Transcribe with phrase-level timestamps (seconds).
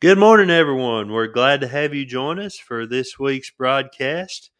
[0.00, 1.10] Good morning, everyone.
[1.10, 4.52] We're glad to have you join us for this week's broadcast.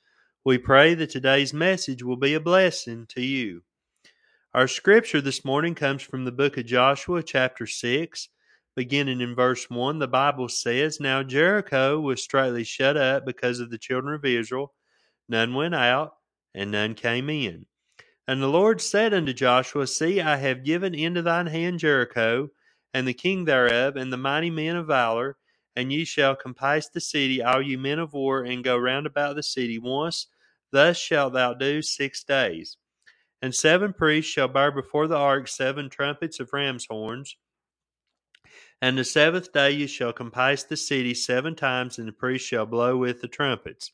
[0.45, 3.63] We pray that today's message will be a blessing to you.
[4.53, 8.29] Our scripture this morning comes from the book of Joshua, chapter 6,
[8.75, 10.01] beginning in verse 1.
[10.01, 14.75] The Bible says, Now Jericho was straightly shut up because of the children of Israel.
[15.29, 16.15] None went out,
[16.53, 17.65] and none came in.
[18.27, 22.51] And the Lord said unto Joshua, See, I have given into thine hand Jericho,
[22.95, 25.37] and the king thereof, and the mighty men of valor,
[25.77, 29.37] and ye shall compass the city, all you men of war, and go round about
[29.37, 30.27] the city once.
[30.73, 32.77] Thus shalt thou do six days.
[33.41, 37.37] And seven priests shall bear before the ark seven trumpets of ram's horns.
[38.83, 42.67] And the seventh day you shall compass the city seven times, and the priests shall
[42.67, 43.93] blow with the trumpets.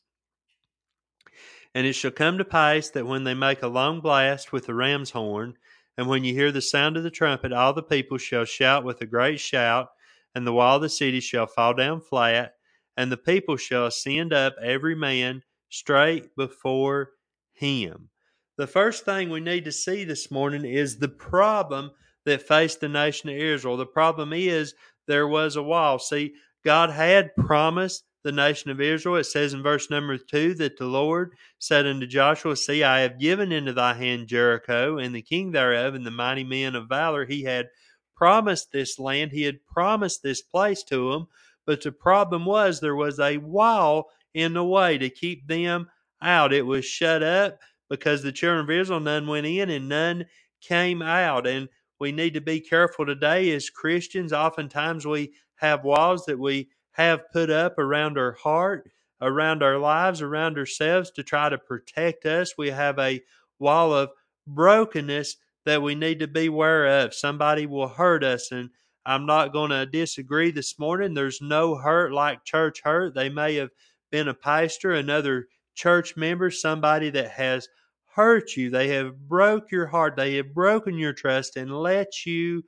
[1.73, 4.73] And it shall come to pass that when they make a long blast with the
[4.73, 5.57] ram's horn,
[5.97, 9.01] and when you hear the sound of the trumpet, all the people shall shout with
[9.01, 9.89] a great shout,
[10.33, 12.53] and the wall of the city shall fall down flat,
[12.97, 17.11] and the people shall ascend up every man straight before
[17.53, 18.09] him.
[18.57, 21.91] The first thing we need to see this morning is the problem
[22.25, 23.77] that faced the nation of Israel.
[23.77, 24.73] The problem is
[25.07, 25.99] there was a wall.
[25.99, 29.17] See, God had promised the nation of Israel.
[29.17, 33.19] It says in verse number two that the Lord said unto Joshua, See, I have
[33.19, 37.25] given into thy hand Jericho and the king thereof and the mighty men of valor.
[37.25, 37.67] He had
[38.15, 41.27] promised this land, he had promised this place to them,
[41.67, 45.87] but the problem was there was a wall in the way to keep them
[46.19, 46.51] out.
[46.51, 47.59] It was shut up
[47.91, 50.25] because the children of Israel, none went in and none
[50.61, 51.45] came out.
[51.45, 54.33] And we need to be careful today as Christians.
[54.33, 58.89] Oftentimes we have walls that we have put up around our heart,
[59.21, 62.53] around our lives, around ourselves to try to protect us.
[62.57, 63.21] We have a
[63.59, 64.11] wall of
[64.47, 67.13] brokenness that we need to be aware of.
[67.13, 68.69] Somebody will hurt us, and
[69.05, 71.13] I'm not going to disagree this morning.
[71.13, 73.13] There's no hurt like church hurt.
[73.13, 73.71] They may have
[74.11, 77.67] been a pastor, another church member, somebody that has
[78.05, 78.69] hurt you.
[78.69, 80.15] They have broke your heart.
[80.15, 82.63] They have broken your trust and let you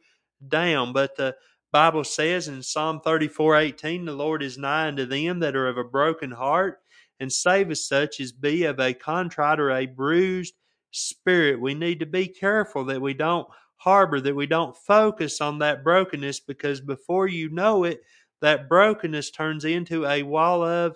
[0.50, 0.92] down.
[0.92, 1.36] But the
[1.78, 5.84] Bible says in Psalm 34:18, the Lord is nigh unto them that are of a
[5.84, 6.80] broken heart,
[7.20, 10.56] and saveth such as be of a contrite or a bruised
[10.90, 11.62] spirit.
[11.62, 15.84] We need to be careful that we don't harbor, that we don't focus on that
[15.84, 18.02] brokenness, because before you know it,
[18.42, 20.96] that brokenness turns into a wall of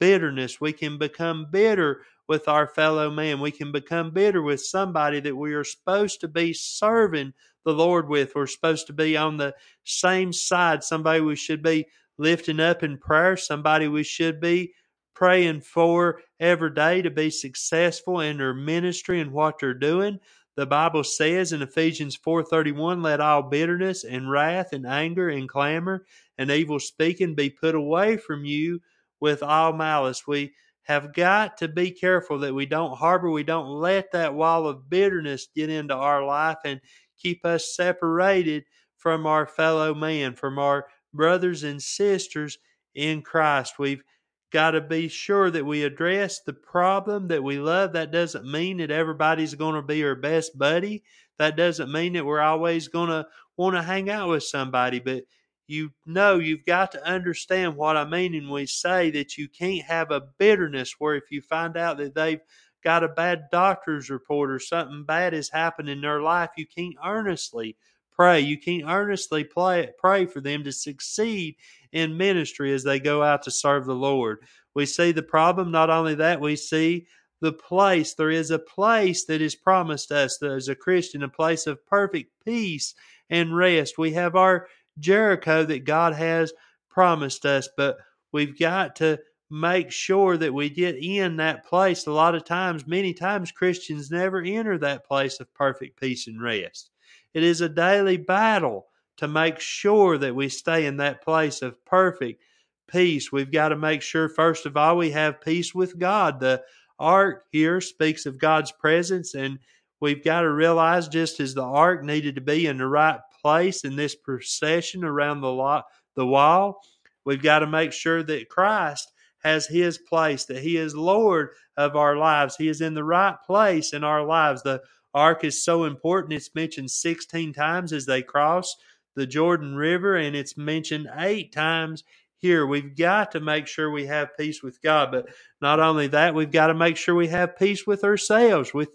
[0.00, 0.60] bitterness.
[0.60, 3.38] We can become bitter with our fellow man.
[3.38, 8.08] We can become bitter with somebody that we are supposed to be serving the Lord
[8.08, 8.34] with.
[8.34, 9.54] We're supposed to be on the
[9.84, 11.86] same side, somebody we should be
[12.18, 14.72] lifting up in prayer, somebody we should be
[15.14, 20.18] praying for every day to be successful in their ministry and what they're doing.
[20.56, 26.04] The Bible says in Ephesians 4:31, let all bitterness and wrath and anger and clamor
[26.36, 28.80] and evil speaking be put away from you
[29.20, 30.26] with all malice.
[30.26, 30.52] We
[30.82, 34.88] have got to be careful that we don't harbor, we don't let that wall of
[34.88, 36.80] bitterness get into our life and
[37.18, 38.64] keep us separated
[38.96, 42.58] from our fellow man, from our brothers and sisters
[42.94, 43.78] in Christ.
[43.78, 44.02] We've
[44.50, 47.92] got to be sure that we address the problem that we love.
[47.92, 51.02] That doesn't mean that everybody's going to be our best buddy.
[51.38, 55.24] That doesn't mean that we're always going to want to hang out with somebody, but
[55.66, 59.84] you know you've got to understand what I mean when we say that you can't
[59.84, 62.40] have a bitterness where if you find out that they've
[62.82, 66.96] got a bad doctor's report or something bad has happened in their life, you can't
[67.04, 67.76] earnestly
[68.18, 68.40] pray.
[68.40, 71.56] You can't earnestly play, pray for them to succeed
[71.92, 74.38] in ministry as they go out to serve the Lord.
[74.74, 75.70] We see the problem.
[75.70, 77.06] Not only that, we see
[77.40, 78.14] the place.
[78.14, 82.32] There is a place that is promised us as a Christian, a place of perfect
[82.44, 82.94] peace
[83.30, 83.98] and rest.
[83.98, 84.66] We have our
[84.98, 86.52] Jericho that God has
[86.88, 87.98] promised us, but
[88.32, 92.06] we've got to make sure that we get in that place.
[92.06, 96.42] A lot of times, many times, Christians never enter that place of perfect peace and
[96.42, 96.90] rest.
[97.34, 98.86] It is a daily battle
[99.18, 102.42] to make sure that we stay in that place of perfect
[102.86, 103.32] peace.
[103.32, 106.40] We've got to make sure, first of all, we have peace with God.
[106.40, 106.62] The
[106.98, 109.58] ark here speaks of God's presence, and
[110.00, 113.84] we've got to realize just as the ark needed to be in the right place
[113.84, 115.86] in this procession around the, lot,
[116.16, 116.80] the wall,
[117.24, 119.12] we've got to make sure that Christ
[119.48, 122.56] has his place, that he is Lord of our lives.
[122.56, 124.62] He is in the right place in our lives.
[124.62, 124.82] The
[125.14, 126.34] ark is so important.
[126.34, 128.76] It's mentioned 16 times as they cross
[129.16, 132.04] the Jordan River, and it's mentioned eight times
[132.36, 132.66] here.
[132.66, 135.10] We've got to make sure we have peace with God.
[135.10, 135.28] But
[135.60, 138.90] not only that, we've got to make sure we have peace with ourselves, with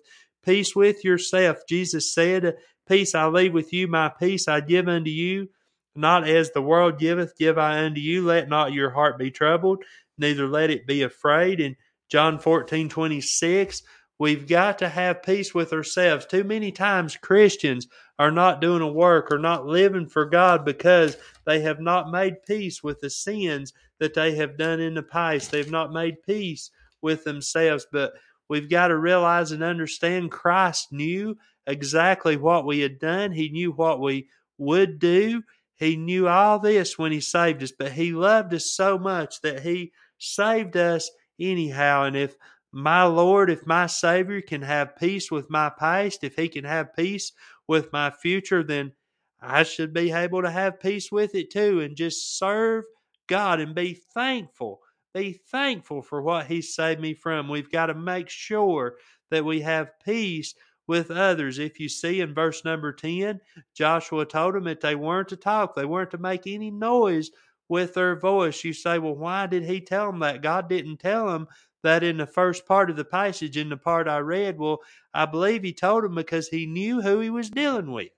[0.45, 1.57] peace with yourself.
[1.67, 2.55] Jesus said,
[2.87, 5.49] Peace I leave with you, my peace I give unto you.
[5.95, 8.25] Not as the world giveth, give I unto you.
[8.25, 9.83] Let not your heart be troubled,
[10.17, 11.59] neither let it be afraid.
[11.59, 11.75] In
[12.09, 13.81] John fourteen twenty six,
[14.19, 16.25] we've got to have peace with ourselves.
[16.25, 17.87] Too many times Christians
[18.19, 22.43] are not doing a work or not living for God because they have not made
[22.47, 25.51] peace with the sins that they have done in the past.
[25.51, 26.69] They've not made peace
[27.01, 27.87] with themselves.
[27.91, 28.13] But
[28.49, 33.31] we've got to realize and understand Christ knew exactly what we had done.
[33.31, 34.27] He knew what we
[34.59, 35.41] would do.
[35.75, 39.61] He knew all this when He saved us, but He loved us so much that
[39.61, 39.91] He
[40.23, 41.09] saved us
[41.39, 42.03] anyhow.
[42.03, 42.35] And if
[42.71, 46.95] my Lord, if my Savior can have peace with my past, if He can have
[46.95, 47.31] peace
[47.67, 48.93] with my future, then
[49.41, 52.85] I should be able to have peace with it too and just serve
[53.27, 54.79] God and be thankful.
[55.13, 57.47] Be thankful for what He saved me from.
[57.47, 58.95] We've got to make sure
[59.29, 60.55] that we have peace
[60.87, 61.59] with others.
[61.59, 63.39] If you see in verse number 10,
[63.75, 67.29] Joshua told them that they weren't to talk, they weren't to make any noise
[67.69, 68.63] with their voice.
[68.63, 70.41] You say, well, why did he tell them that?
[70.41, 71.47] God didn't tell them
[71.83, 74.57] that in the first part of the passage, in the part I read.
[74.57, 74.79] Well,
[75.13, 78.09] I believe he told them because he knew who he was dealing with.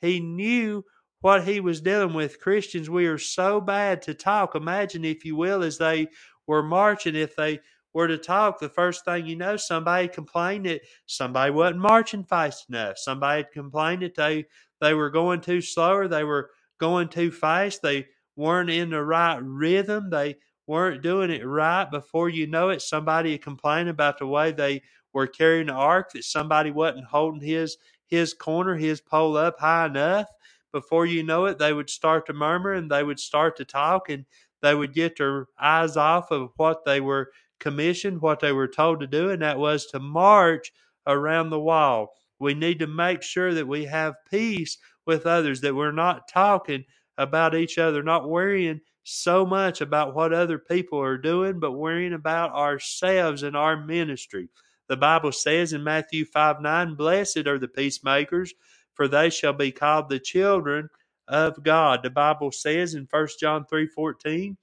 [0.00, 0.84] He knew
[1.20, 2.40] what he was dealing with.
[2.40, 4.54] Christians, we are so bad to talk.
[4.54, 6.08] Imagine, if you will, as they
[6.46, 7.60] were marching, if they
[7.92, 12.68] were to talk, the first thing you know, somebody complained that somebody wasn't marching fast
[12.68, 12.98] enough.
[12.98, 14.44] Somebody complained that they
[14.80, 17.80] they were going too slow or they were going too fast.
[17.80, 18.06] They
[18.36, 20.10] weren't in the right rhythm.
[20.10, 20.36] They
[20.66, 21.90] weren't doing it right.
[21.90, 26.24] Before you know it, somebody complained about the way they were carrying the ark, that
[26.24, 30.28] somebody wasn't holding his his corner, his pole up high enough.
[30.72, 34.08] Before you know it, they would start to murmur and they would start to talk
[34.10, 34.24] and
[34.62, 39.00] they would get their eyes off of what they were commissioned, what they were told
[39.00, 40.72] to do, and that was to march
[41.06, 42.12] around the wall.
[42.38, 46.84] We need to make sure that we have peace with others, that we're not talking
[47.18, 52.12] about each other, not worrying so much about what other people are doing, but worrying
[52.12, 54.48] about ourselves and our ministry.
[54.88, 58.52] The Bible says in Matthew 5 9, Blessed are the peacemakers,
[58.94, 60.88] for they shall be called the children
[61.28, 62.02] of God.
[62.02, 64.56] The Bible says in 1 John three fourteen,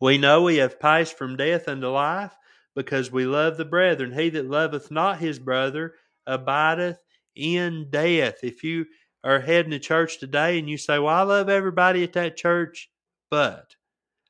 [0.00, 2.32] We know we have passed from death unto life,
[2.74, 4.12] because we love the brethren.
[4.12, 5.94] He that loveth not his brother
[6.26, 6.98] abideth
[7.36, 8.36] in death.
[8.42, 8.86] If you
[9.24, 12.90] are heading to church today and you say, Well, I love everybody at that church,
[13.30, 13.74] but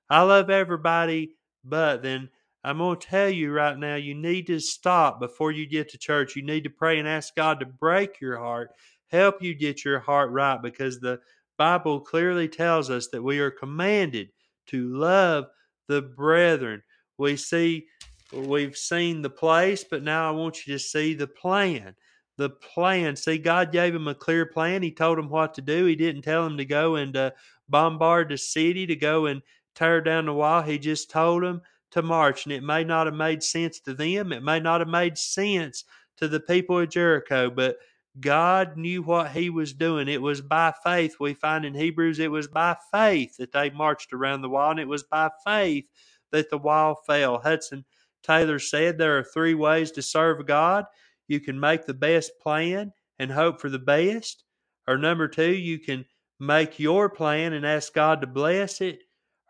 [0.09, 1.33] I love everybody,
[1.65, 2.31] but then
[2.63, 5.99] I'm going to tell you right now, you need to stop before you get to
[5.99, 6.37] church.
[6.37, 8.71] You need to pray and ask God to break your heart,
[9.09, 11.21] help you get your heart right, because the
[11.59, 14.29] Bible clearly tells us that we are commanded
[14.69, 15.47] to love
[15.89, 16.83] the brethren.
[17.19, 17.87] We see,
[18.33, 21.95] we've seen the place, but now I want you to see the plan.
[22.37, 23.17] The plan.
[23.17, 24.83] See, God gave him a clear plan.
[24.83, 25.85] He told him what to do.
[25.85, 27.31] He didn't tell him to go and uh,
[27.69, 29.43] bombard the city, to go and
[29.75, 30.63] tear down the wall.
[30.63, 32.45] He just told him to march.
[32.45, 35.85] And it may not have made sense to them, it may not have made sense
[36.17, 37.77] to the people of Jericho, but
[38.21, 40.09] God knew what he was doing.
[40.09, 41.17] It was by faith.
[41.19, 44.81] We find in Hebrews it was by faith that they marched around the wall, and
[44.81, 45.87] it was by faith
[46.31, 47.39] that the wall fell.
[47.39, 47.85] Hudson
[48.23, 50.85] Taylor said there are three ways to serve God.
[51.29, 54.45] You can make the best plan and hope for the best.
[54.87, 56.05] Or number two, you can
[56.39, 58.99] make your plan and ask God to bless it.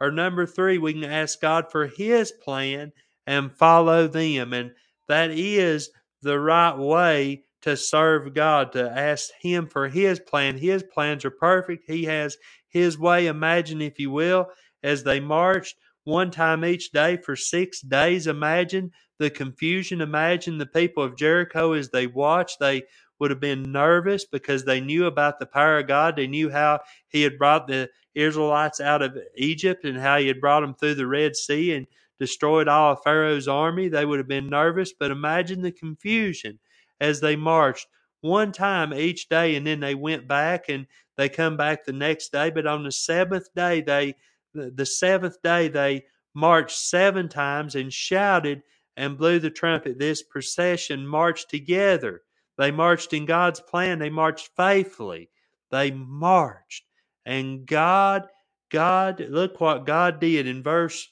[0.01, 2.93] Or number three, we can ask God for His plan
[3.27, 4.53] and follow them.
[4.53, 4.73] And
[5.09, 5.91] that is
[6.23, 10.59] the right way to serve God, to ask Him for His plan.
[10.59, 11.85] His plans are perfect.
[11.87, 12.37] He has
[12.69, 13.27] His way.
[13.27, 14.49] Imagine, if you will,
[14.83, 18.27] as they marched one time each day for six days.
[18.29, 20.03] Imagine the confusion.
[20.03, 22.61] Imagine the people of Jericho as they watched.
[22.61, 22.85] They
[23.21, 26.17] would have been nervous because they knew about the power of God.
[26.17, 30.41] They knew how He had brought the Israelites out of Egypt and how He had
[30.41, 31.87] brought them through the Red Sea and
[32.21, 33.89] destroyed all of Pharaoh's army.
[33.89, 36.61] They would have been nervous, but imagine the confusion
[37.01, 37.89] as they marched
[38.23, 40.87] one time each day and then they went back and
[41.19, 42.51] they come back the next day.
[42.51, 44.15] But on the seventh day, they
[44.55, 48.63] the seventh day they marched seven times and shouted
[48.97, 49.99] and blew the trumpet.
[49.99, 52.23] This procession marched together
[52.57, 53.99] they marched in God's plan.
[53.99, 55.31] They marched faithfully.
[55.71, 56.85] They marched.
[57.27, 58.29] And God,
[58.71, 61.09] God, look what God did in verse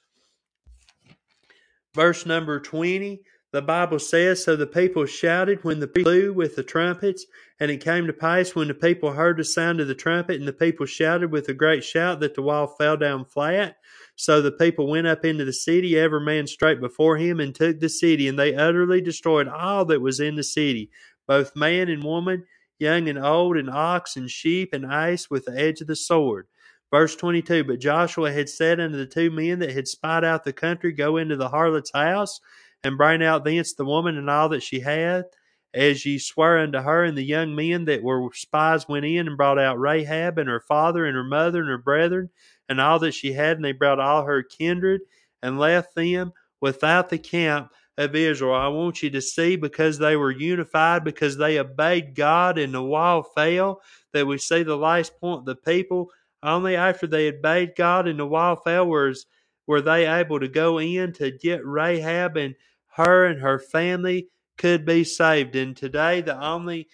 [1.95, 3.21] verse number 20.
[3.53, 7.27] The Bible says, So the people shouted when the people blew with the trumpets,
[7.63, 10.49] and it came to pass when the people heard the sound of the trumpet, and
[10.49, 13.77] the people shouted with a great shout that the wall fell down flat.
[14.17, 17.79] So the people went up into the city, every man straight before him, and took
[17.79, 20.91] the city, and they utterly destroyed all that was in the city
[21.29, 22.47] both man and woman,
[22.81, 26.49] young and old, and ox and sheep and ass with the edge of the sword.
[26.91, 30.53] Verse 22 But Joshua had said unto the two men that had spied out the
[30.53, 32.41] country, Go into the harlot's house,
[32.83, 35.27] and bring out thence the woman and all that she hath,
[35.75, 37.05] as ye swear unto her.
[37.05, 40.61] And the young men that were spies went in and brought out Rahab and her
[40.61, 42.31] father and her mother and her brethren
[42.69, 45.03] and all that she had, and they brought all her kindred
[45.43, 48.55] and left them without the camp of Israel.
[48.55, 52.83] I want you to see because they were unified, because they obeyed God and the
[52.83, 56.11] wall fell, that we see the last point the people
[56.43, 59.27] only after they obeyed God and the wall fell was
[59.67, 62.55] were they able to go in to get Rahab and
[62.95, 64.29] her and her family
[64.63, 65.57] could be saved.
[65.57, 66.89] And today the only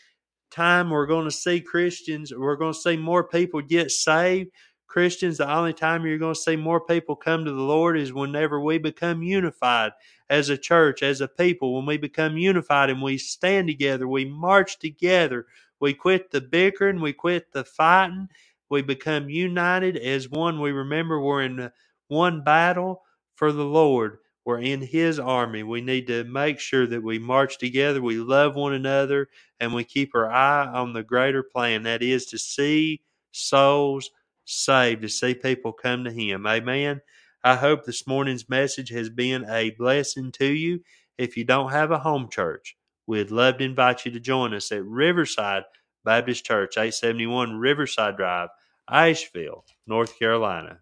[0.50, 4.50] time we're going to see Christians, we're going to see more people get saved
[4.88, 8.12] Christians, the only time you're going to see more people come to the Lord is
[8.12, 9.92] whenever we become unified
[10.30, 11.76] as a church, as a people.
[11.76, 15.46] When we become unified and we stand together, we march together,
[15.78, 18.28] we quit the bickering, we quit the fighting,
[18.70, 20.60] we become united as one.
[20.60, 21.70] We remember we're in
[22.08, 23.02] one battle
[23.36, 24.18] for the Lord.
[24.48, 25.62] We're in His army.
[25.62, 29.28] We need to make sure that we march together, we love one another,
[29.60, 34.10] and we keep our eye on the greater plan that is to see souls
[34.46, 36.46] saved to see people come to Him.
[36.46, 37.02] Amen.
[37.44, 40.80] I hope this morning's message has been a blessing to you.
[41.18, 42.74] If you don't have a home church,
[43.06, 45.64] we'd love to invite you to join us at Riverside
[46.06, 48.48] Baptist Church, 871 Riverside Drive,
[48.90, 50.78] Asheville, North Carolina.